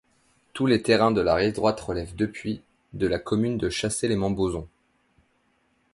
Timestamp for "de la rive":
1.11-1.53